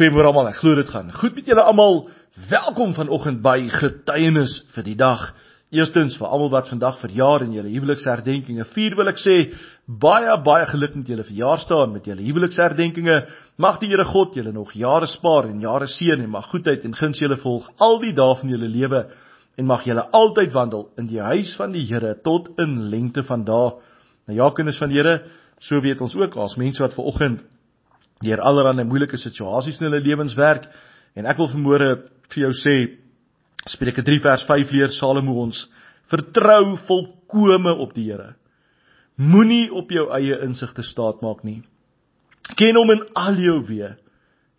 [0.00, 0.46] Goeiemôre almal.
[0.48, 1.98] Ek glo dit gaan goed met julle almal.
[2.48, 5.26] Welkom vanoggend by getuienis vir die dag.
[5.76, 9.34] Eerstens vir almal wat vandag verjaar en julle huweliksherdenkinge vier, wil ek sê
[9.84, 13.18] baie baie geluk met julle verjaarsdag en met julle huweliksherdenkinge.
[13.60, 16.96] Mag die Here God julle nog jare spaar en jare seën en mag goedheid en
[16.96, 19.04] guns julle volg al die dae van julle lewe
[19.60, 23.44] en mag julle altyd wandel in die huis van die Here tot in lengte van
[23.44, 23.76] dae.
[24.24, 25.18] Nou ja, kinders van die Here,
[25.60, 27.44] so weet ons ook as mense wat ver oggend
[28.24, 30.66] deur allerlei moeilike situasies in hulle lewens werk.
[31.16, 31.90] En ek wil vanmôre
[32.30, 32.76] vir jou sê
[33.68, 35.66] Spreuke 3 vers 5 leer Salomo ons
[36.10, 38.34] vertrou volkome op die Here.
[39.20, 41.60] Moenie op jou eie insig te staat maak nie.
[42.56, 43.90] Ken hom in al jou weë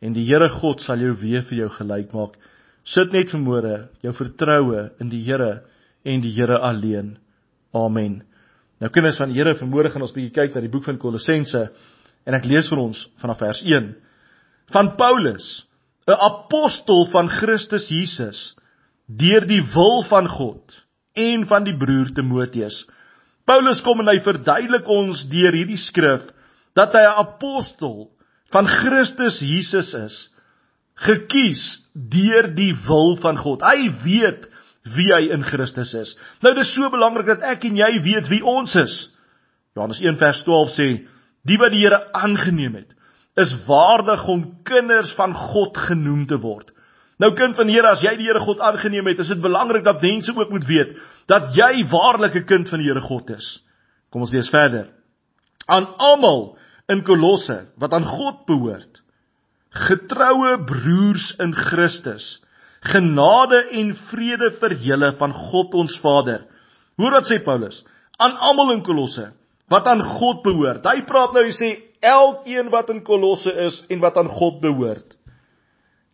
[0.05, 2.37] en die Here God sal jou weë vir jou gelyk maak.
[2.85, 5.63] Sit net vanmôre jou vertroue in die Here
[6.05, 7.15] en die Here alleen.
[7.73, 8.21] Amen.
[8.81, 11.67] Nou kinders van die Here vanmôre gaan ons bietjie kyk na die boek van Kolossense
[12.25, 13.91] En ek lees vir ons vanaf vers 1
[14.71, 15.65] van Paulus,
[16.07, 18.55] 'n apostel van Christus Jesus,
[19.07, 20.77] deur die wil van God
[21.13, 22.85] en van die broer Timoteus.
[23.45, 26.23] Paulus kom en hy verduidelik ons deur hierdie skrif
[26.75, 28.11] dat hy 'n apostel
[28.51, 30.29] van Christus Jesus is,
[30.95, 33.61] gekies deur die wil van God.
[33.61, 34.47] Hy weet
[34.95, 36.15] wie hy in Christus is.
[36.41, 39.09] Nou dis so belangrik dat ek en jy weet wie ons is.
[39.75, 40.87] Johannes 1 vers 12 sê
[41.47, 42.93] Die wat die Here aangeneem het,
[43.39, 46.71] is waardig om kinders van God genoem te word.
[47.21, 49.85] Nou kind van die Here, as jy die Here God aangeneem het, is dit belangrik
[49.85, 50.97] dat mense ook moet weet
[51.29, 53.63] dat jy waarlik 'n kind van die Here God is.
[54.11, 54.89] Kom ons lees verder.
[55.67, 56.57] Aan almal
[56.89, 59.01] in Kolosse wat aan God behoort,
[59.69, 62.41] getroue broers in Christus,
[62.81, 66.47] genade en vrede vir julle van God ons Vader.
[66.97, 67.85] Hoor wat sê Paulus?
[68.17, 69.31] Aan almal in Kolosse
[69.71, 70.85] wat aan God behoort.
[70.85, 75.15] Hy praat nou hy sê elkeen wat in Kolosse is en wat aan God behoort.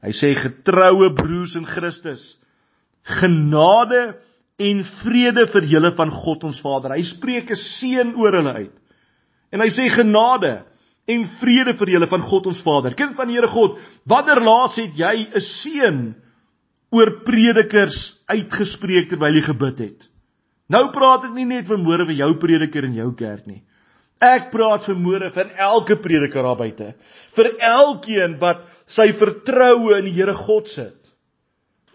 [0.06, 2.36] Hy sê getroue broers in Christus,
[3.18, 4.18] genade
[4.62, 6.94] en vrede vir julle van God ons Vader.
[6.98, 8.76] Hy spreek 'n seën oor hulle uit.
[9.52, 10.64] En hy sê genade
[11.08, 12.94] en vrede vir julle van God ons Vader.
[12.94, 16.16] Kind van die Here God, wanneer laas het jy 'n seën
[16.92, 20.08] oor predikers uitgespreek terwyl jy gebid het?
[20.72, 23.62] Nou praat ek nie net van môre vir jou prediker in jou kerk nie.
[24.24, 26.94] Ek praat vir môre vir elke prediker daar buite.
[27.38, 30.98] Vir elkeen wat sy vertroue in die Here God sit.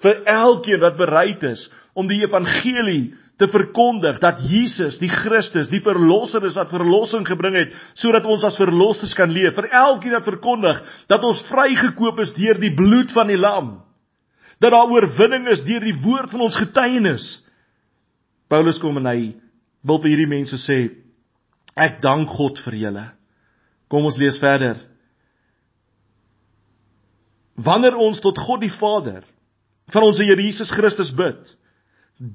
[0.02, 1.66] Vir elkeen wat bereid is
[1.98, 3.12] om die evangelie
[3.42, 8.44] te verkondig dat Jesus, die Christus, die verlosser is wat verlossing gebring het sodat ons
[8.46, 9.56] as verlossers kan leef.
[9.58, 13.80] Vir elkeen wat verkondig dat ons vrygekoop is deur die bloed van die lam.
[14.62, 17.26] Dat daar oorwinning is deur die woord van ons getuienis.
[18.52, 19.32] Paulus kom en hy
[19.88, 20.78] wil vir hierdie mense sê
[21.72, 23.06] ek dank God vir julle.
[23.88, 24.76] Kom ons lees verder.
[27.56, 29.24] Wanneer ons tot God die Vader
[29.92, 31.40] van ons Here Jesus Christus bid,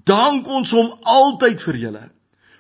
[0.10, 2.06] dank ons hom altyd vir julle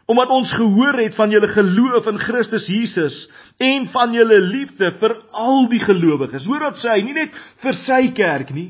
[0.07, 3.15] omdat ons gehoor het van julle geloof in Christus Jesus
[3.59, 6.45] en van julle liefde vir al die gelowiges.
[6.47, 8.69] Hoor wat sê hy, nie net vir sy kerk nie,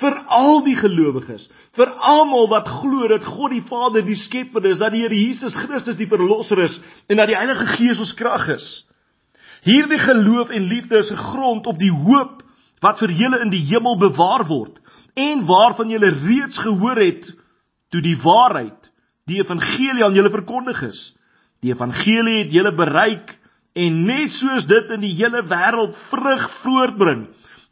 [0.00, 1.46] vir al die gelowiges,
[1.76, 5.54] vir almal wat glo dat God die Vader die Skepper is, dat die Here Jesus
[5.54, 8.66] Christus die verlosser is en dat die Heilige Gees ons krag is.
[9.64, 12.42] Hierdie geloof en liefde is gegrond op die hoop
[12.84, 14.80] wat vir julle in die hemel bewaar word
[15.14, 17.30] en waarvan julle reeds gehoor het
[17.94, 18.90] toe die waarheid,
[19.30, 21.00] die evangelie aan julle verkondig is.
[21.62, 23.30] Die evangelie het julle bereik
[23.78, 27.28] en net soos dit in die hele wêreld vrug voortbring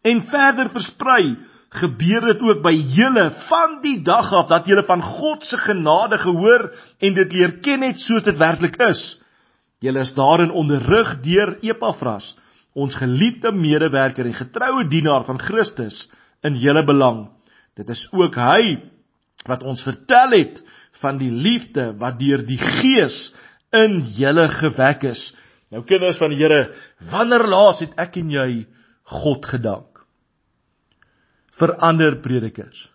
[0.06, 1.34] en verder versprei
[1.72, 6.18] gebeur dit ook by julle van die dag af dat julle van God se genade
[6.20, 6.68] gehoor
[7.00, 9.02] en dit leer ken het soos dit werklik is.
[9.82, 12.34] Julle is daarin onderrig deur Epafras,
[12.74, 16.06] ons geliefde medewerker en getroue dienaar van Christus
[16.44, 17.26] in julle belang.
[17.76, 18.76] Dit is ook hy
[19.48, 20.60] wat ons vertel het
[21.00, 23.30] van die liefde wat deur die Gees
[23.74, 25.30] in julle gewek is.
[25.72, 26.68] Nou kinders van die Here,
[27.10, 28.50] wanneer laas het ek en jy
[29.08, 29.91] God gedank?
[31.60, 32.86] Vir ander predikers,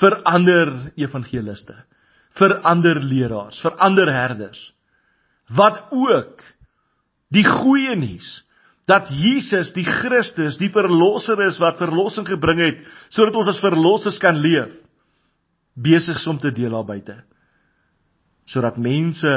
[0.00, 1.76] vir ander evangeliste,
[2.38, 4.60] vir ander leraars, vir ander herders.
[5.54, 6.42] Wat ook
[7.34, 8.40] die goeie nuus
[8.88, 12.82] dat Jesus die Christus, die verlosser is wat verlossing gebring het
[13.12, 14.74] sodat ons as verlossers kan leef
[15.74, 17.16] besig om te deel daar buite.
[18.46, 19.30] Sodat mense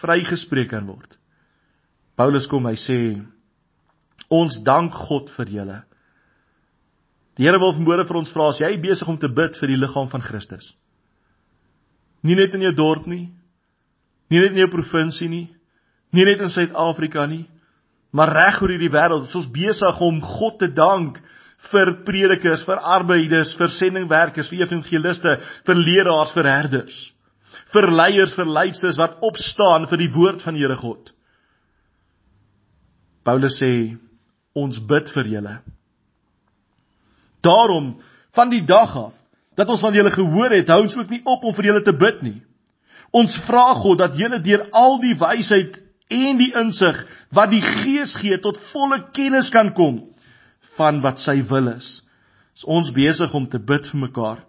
[0.00, 1.18] vrygespreek kan word.
[2.16, 2.98] Paulus kom hy sê
[4.32, 5.80] ons dank God vir julle
[7.36, 9.80] Die Here wil vanmôre vir ons vra as jy besig om te bid vir die
[9.80, 10.70] liggaam van Christus.
[12.24, 13.28] Nie net in jou dorp nie,
[14.32, 15.46] nie net in jou provinsie nie,
[16.16, 17.44] nie net in Suid-Afrika nie,
[18.16, 19.28] maar reg oor hierdie wêreld.
[19.28, 21.20] Ons is besig om God te dank
[21.70, 25.36] vir predikers, vir arbeiders, vir sendingwerkers, vir evangeliste,
[25.68, 26.98] vir leraars, vir herders,
[27.74, 31.12] vir leiers, vir leidsters wat opstaan vir die woord van die Here God.
[33.26, 33.72] Paulus sê
[34.56, 35.58] ons bid vir julle.
[37.46, 37.94] Daarom
[38.36, 39.14] van die dag af
[39.56, 41.94] dat ons van julle gehoor het, hou ons ook nie op om vir julle te
[41.96, 42.40] bid nie.
[43.16, 45.78] Ons vra God dat julle deur al die wysheid
[46.12, 46.98] en die insig
[47.34, 50.02] wat die Gees gee tot volle kennis kan kom
[50.76, 52.02] van wat sy wil is.
[52.56, 54.44] Is ons besig om te bid vir mekaar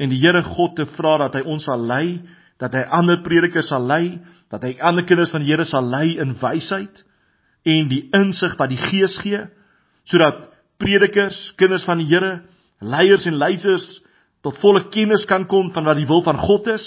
[0.00, 2.20] en die Here God te vra dat hy ons sal lei,
[2.60, 4.18] dat hy ander predikers sal lei,
[4.50, 7.04] dat hy ander kinders van die Here sal lei in wysheid
[7.64, 9.46] en die insig wat die Gees gee
[10.08, 10.48] sodat
[10.82, 12.42] predikers, kinders van die Here,
[12.82, 13.86] leiers en leiders
[14.42, 16.86] tot volle kennis kan kom van wat die wil van God is.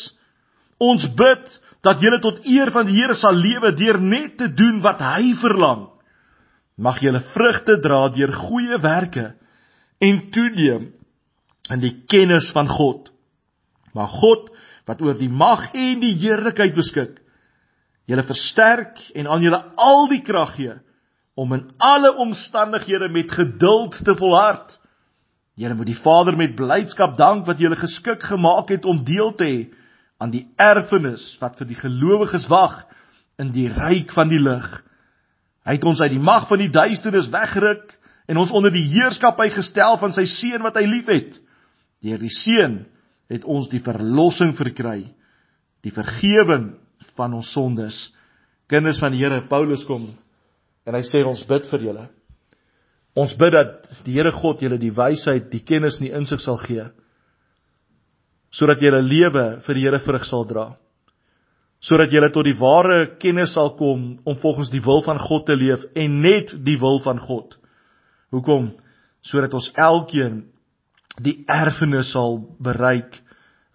[0.84, 1.48] Ons bid
[1.86, 5.32] dat julle tot eer van die Here sal lewe deur net te doen wat hy
[5.40, 5.88] verlang.
[6.76, 9.30] Mag julle vrugte dra deur goeie werke
[10.04, 10.90] en toeneem
[11.72, 13.08] in die kennis van God.
[13.96, 14.52] Mag God
[14.86, 17.16] wat oor die mag en die heerlikheid beskik,
[18.06, 20.76] julle versterk en aan julle al die krag gee
[21.36, 24.80] om in alle omstandighede met geduld te volhard.
[25.56, 29.48] Julle moet die Vader met blydskap dank wat julle geskik gemaak het om deel te
[29.48, 29.60] hê
[30.20, 32.82] aan die erfenis wat vir die gelowiges wag
[33.40, 34.68] in die ryk van die lig.
[35.68, 37.96] Hy het ons uit die mag van die duisternis weggeruk
[38.32, 41.36] en ons onder die heerskappy gestel van sy seun wat hy liefhet.
[42.04, 42.86] Deur die seun
[43.32, 45.02] het ons die verlossing verkry,
[45.84, 46.76] die vergifnis
[47.18, 47.98] van ons sondes.
[48.72, 50.10] Kinders van die Here Paulus kom
[50.86, 52.06] en hy sê ons bid vir julle.
[53.16, 56.60] Ons bid dat die Here God julle die wysheid, die kennis en die insig sal
[56.62, 56.90] gee
[58.56, 60.66] sodat julle lewe vir die Here vrug sal dra.
[61.84, 65.58] Sodat julle tot die ware kennis sal kom om volgens die wil van God te
[65.60, 67.58] leef en net die wil van God.
[68.34, 68.72] Hoekom?
[69.26, 70.46] Sodat ons elkeen
[71.24, 73.20] die erfenis sal bereik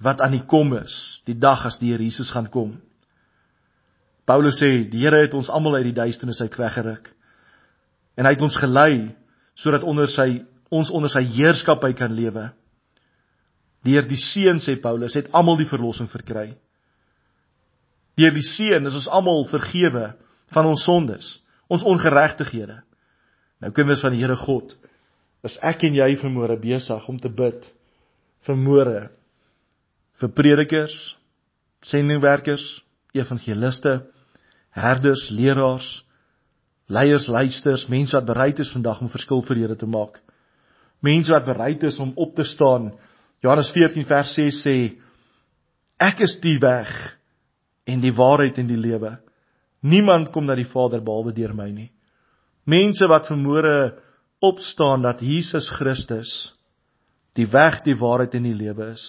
[0.01, 2.79] wat aan die kom is, die dag as die Here Jesus gaan kom.
[4.31, 7.11] Paulus sê die Here het ons almal uit die duisternis uit weggeruk
[8.15, 9.11] en hy het ons gelei
[9.59, 12.45] sodat onder sy ons onder sy heerskappy kan lewe.
[13.83, 16.53] Deur die seun sê Paulus het almal die verlossing verkry.
[18.21, 20.13] Deur die seun is ons almal vergewe
[20.55, 21.33] van ons sondes,
[21.67, 22.79] ons ongeregtighede.
[23.61, 24.77] Nou kinders van die Here God,
[25.43, 27.67] is ek en jy vermoere besig om te bid
[28.47, 29.01] vir môre
[30.21, 30.95] vir predikers,
[31.83, 32.63] sendingwerkers,
[33.17, 33.99] evangeliste,
[34.71, 35.89] herders, leraars,
[36.91, 40.21] leiers, luisters, mense wat bereid is vandag om verskil vir Here te maak.
[41.01, 42.93] Mense wat bereid is om op te staan
[43.41, 44.77] Johannes 14 vers 6 sê
[46.01, 46.91] ek is die weg
[47.89, 49.15] en die waarheid en die lewe.
[49.81, 51.89] Niemand kom na die Vader behalwe deur my nie.
[52.69, 53.97] Mense wat vermoere
[54.45, 56.53] opstaan dat Jesus Christus
[57.39, 59.07] die weg, die waarheid en die lewe is.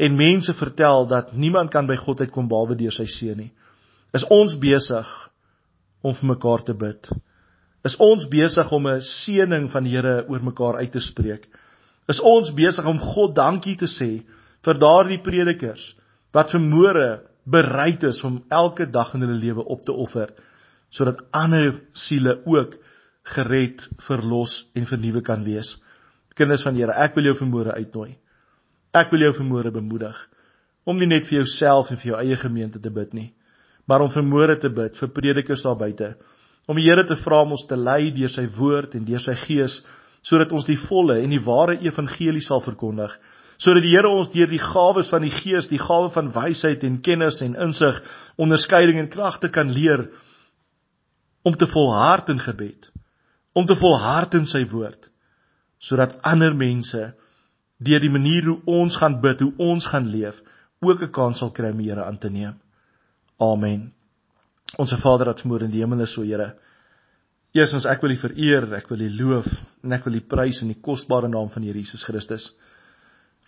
[0.00, 3.50] En mense vertel dat niemand kan by God uitkom behalwe deur sy seun nie.
[4.14, 5.08] Is ons besig
[6.02, 7.10] om vir mekaar te bid?
[7.84, 11.48] Is ons besig om 'n seëning van die Here oor mekaar uit te spreek?
[12.10, 14.10] is ons besig om God dankie te sê
[14.66, 15.92] vir daardie predikers
[16.34, 20.32] wat vermoere bereid is om elke dag in hulle lewe op te offer
[20.90, 22.74] sodat ander siele ook
[23.30, 25.76] gered, verlos en vernuwe kan wees.
[26.34, 28.16] Kinders van die Here, ek wil jou vermoere uitnooi.
[28.96, 30.16] Ek wil jou vermoere bemoedig
[30.88, 33.28] om nie net vir jouself en vir jou eie gemeente te bid nie,
[33.90, 36.14] maar om vermoere te bid vir predikers daar buite,
[36.70, 39.34] om die Here te vra om ons te lei deur sy woord en deur sy
[39.46, 39.80] gees
[40.22, 43.16] sodat ons die volle en die ware evangelie sal verkondig
[43.60, 47.00] sodat die Here ons deur die gawes van die Gees, die gawe van wysheid en
[47.04, 47.98] kennis en insig,
[48.40, 50.06] onderskeiding en kragte kan leer
[51.44, 52.88] om te volhard in gebed,
[53.52, 55.10] om te volhard in sy woord,
[55.80, 57.10] sodat ander mense
[57.80, 60.40] deur die manier hoe ons gaan bid, hoe ons gaan leef,
[60.80, 62.56] ook 'n kans sal kry om die Here aan te neem.
[63.40, 63.92] Amen.
[64.78, 66.52] Onse Vader wat vermoor in die hemel is, so Here,
[67.56, 69.48] Jesus, ek wil U vereer, ek wil U loof
[69.82, 72.52] en ek wil U prys in die kosbare naam van Here Jesus Christus.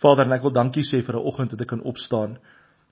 [0.03, 2.37] Vader, ek wil dankie sê vir 'n oggend dat ek kan opstaan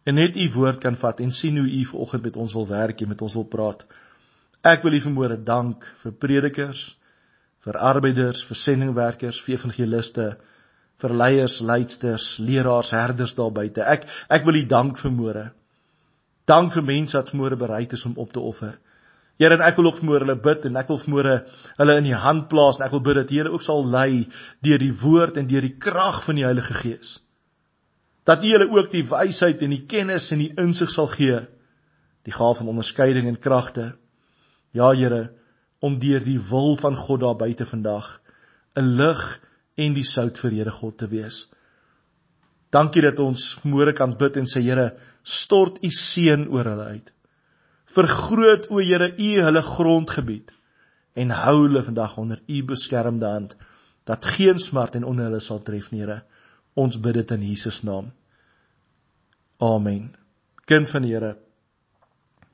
[0.05, 3.01] en net U woord kan vat en sien hoe U vanoggend met ons wil werk
[3.01, 3.83] en met ons wil praat.
[4.63, 6.95] Ek wil U vermoere dank vir predikers,
[7.65, 10.37] vir arbeiders, vir sendingwerkers, vir evangeliste,
[11.01, 13.81] vir leiers, leidsters, leraars, herders daar buite.
[13.81, 15.51] Ek ek wil U dank vermoere.
[16.51, 18.75] Dank vir mense wat vermoere bereid is om op te offer.
[19.41, 21.29] Here en ek wil ook vermoor hulle bid en ek wil vermoor
[21.79, 24.27] hulle in die hand plaas en ek wil bid dat Here ook sal lei
[24.65, 27.15] deur die woord en deur die krag van die Heilige Gees.
[28.27, 31.39] Dat U hulle ook die wysheid en die kennis en die insig sal gee,
[32.27, 33.93] die gawe van onderskeiding en kragte.
[34.77, 35.31] Ja Here,
[35.81, 38.19] om deur die wil van God daar buite vandag
[38.77, 39.23] 'n lig
[39.77, 41.47] en die sout vir Here God te wees.
[42.71, 47.11] Dankie dat ons môre kan bid en sê Here, stort u seën oor hulle uit.
[47.95, 50.53] Vergroot o Here u hulle grondgebied
[51.19, 53.55] en hou hulle vandag onder u beskermde hand
[54.07, 56.21] dat geen smart en onder hulle sal tref nie, Here.
[56.75, 58.13] Ons bid dit in Jesus naam.
[59.59, 60.13] Amen.
[60.65, 61.35] Kind van die Here,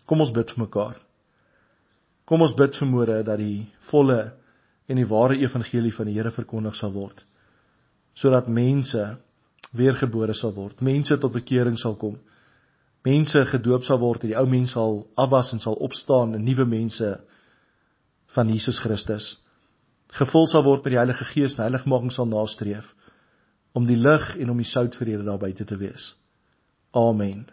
[0.10, 0.98] kom ons bid vir mekaar.
[2.28, 4.34] Kom ons bid vir môre dat die volle
[4.88, 7.24] en die ware evangelie van die Here verkondig sal word
[8.18, 9.04] sodat mense
[9.78, 12.16] weergebore sal word, mense tot bekering sal kom.
[13.06, 16.66] Mense gedoop sal word en die ou mens sal afwas en sal opstaan en nuwe
[16.66, 17.12] mense
[18.36, 19.36] van Jesus Christus
[20.16, 22.94] gevul sal word met die Heilige Gees en heiligmaking sal nastreef
[23.76, 26.14] om die lig en om die sout vir julle daar buite te wees.
[26.96, 27.46] Amen.